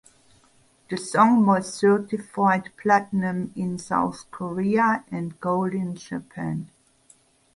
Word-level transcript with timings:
The 0.89 0.97
song 0.97 1.45
was 1.45 1.71
certified 1.71 2.71
platinum 2.75 3.53
in 3.55 3.77
South 3.77 4.31
Korea 4.31 5.05
and 5.11 5.39
gold 5.39 5.73
in 5.75 5.93
Japan. 5.95 6.71